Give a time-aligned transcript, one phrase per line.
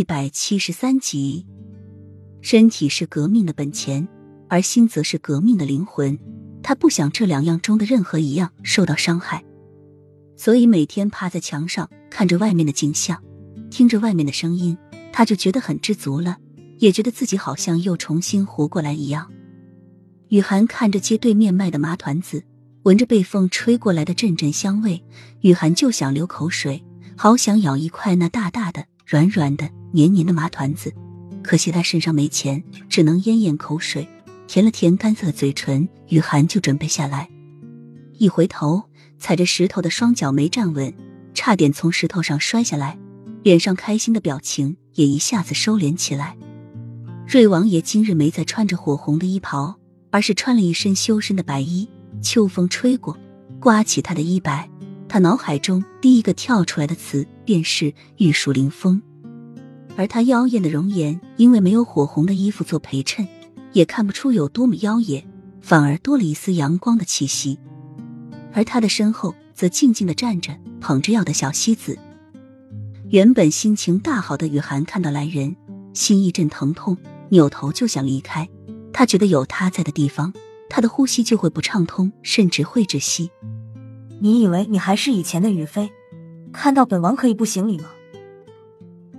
[0.00, 1.44] 一百七十三集，
[2.40, 4.08] 身体是革命的本钱，
[4.48, 6.18] 而心则是革命的灵魂。
[6.62, 9.44] 他不想这两样中的任何一样受到伤害，
[10.38, 13.22] 所以每天趴在墙上看着外面的景象，
[13.70, 14.74] 听着外面的声音，
[15.12, 16.38] 他就觉得很知足了，
[16.78, 19.30] 也觉得自己好像又重新活过来一样。
[20.30, 22.42] 雨涵看着街对面卖的麻团子，
[22.84, 25.04] 闻着被风吹过来的阵阵香味，
[25.42, 26.82] 雨涵就想流口水，
[27.18, 28.86] 好想咬一块那大大的。
[29.10, 30.94] 软软的、黏黏的麻团子，
[31.42, 34.06] 可惜他身上没钱，只能咽咽口水，
[34.46, 35.88] 舔了舔干涩的嘴唇。
[36.10, 37.28] 雨涵就准备下来，
[38.18, 38.84] 一回头，
[39.18, 40.94] 踩着石头的双脚没站稳，
[41.34, 42.96] 差点从石头上摔下来，
[43.42, 46.36] 脸上开心的表情也一下子收敛起来。
[47.26, 49.74] 瑞王爷今日没再穿着火红的衣袍，
[50.12, 51.88] 而是穿了一身修身的白衣。
[52.22, 53.18] 秋风吹过，
[53.58, 54.70] 刮起他的衣摆。
[55.08, 59.02] 他脑海中第一个跳出来的词便是玉树临风，
[59.96, 63.26] 而他妖艳的容颜，因为没有火红的衣服做陪衬，
[63.72, 65.24] 也看不出有多么妖冶，
[65.60, 67.58] 反而多了一丝阳光的气息。
[68.52, 71.98] 而他的身后则静静的站着捧着药的小西子。
[73.08, 75.56] 原本心情大好的雨涵看到来人，
[75.92, 76.96] 心一阵疼痛，
[77.30, 78.48] 扭头就想离开。
[78.92, 80.32] 他觉得有他在的地方，
[80.68, 83.32] 他的呼吸就会不畅通，甚至会窒息。
[84.20, 85.90] 你以为你还是以前的雨飞？
[86.52, 87.90] 看到本王可以不行礼吗？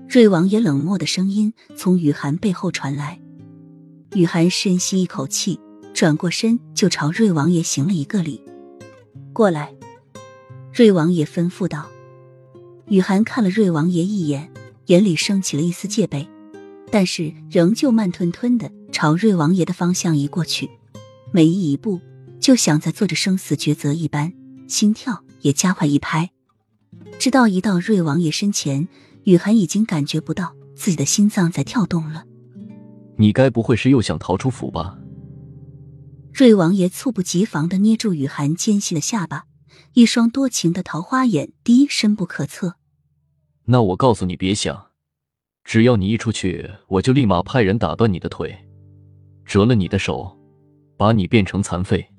[0.07, 3.19] 瑞王爷冷漠的声音从雨涵背后传来。
[4.13, 5.59] 雨涵深吸一口气，
[5.93, 8.43] 转过身就朝瑞王爷行了一个礼。
[9.31, 9.73] 过来，
[10.73, 11.87] 瑞王爷吩咐道。
[12.87, 14.51] 雨涵看了瑞王爷一眼，
[14.87, 16.27] 眼里升起了一丝戒备，
[16.91, 20.69] 但是仍旧慢吞吞的朝瑞王爷的方向移过去，
[21.31, 22.01] 每移一步
[22.41, 24.33] 就像在做着生死抉择一般。
[24.67, 26.31] 心跳也加快一拍，
[27.21, 28.87] 直到一到瑞王爷身前，
[29.25, 32.25] 雨涵已经感觉不到自己的心脏在跳动了。
[33.17, 34.97] 你该不会是又想逃出府吧？
[36.33, 39.43] 瑞王爷猝不及防的捏住雨涵纤细的下巴，
[39.93, 42.77] 一双多情的桃花眼低深不可测。
[43.65, 44.87] 那我告诉你，别想，
[45.63, 48.67] 只要你一出去，我就立马派人打断你的腿，
[49.45, 50.35] 折了你的手，
[50.97, 52.10] 把你变成残废。